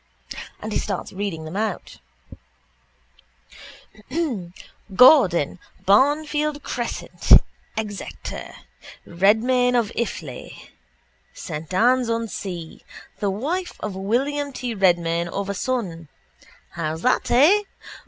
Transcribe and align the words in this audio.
And 0.63 0.71
he 0.71 0.79
starts 0.79 1.13
reading 1.13 1.45
them 1.45 1.55
out: 1.55 1.99
—Gordon, 4.95 5.59
Barnfield 5.85 6.63
crescent, 6.63 7.29
Exeter; 7.77 8.55
Redmayne 9.05 9.75
of 9.75 9.91
Iffley, 9.95 10.71
Saint 11.35 11.71
Anne's 11.71 12.09
on 12.09 12.27
Sea: 12.27 12.83
the 13.19 13.29
wife 13.29 13.73
of 13.79 13.95
William 13.95 14.51
T 14.51 14.73
Redmayne 14.73 15.27
of 15.27 15.49
a 15.49 15.53
son. 15.53 16.07
How's 16.71 17.03
that, 17.03 17.29
eh? 17.29 17.61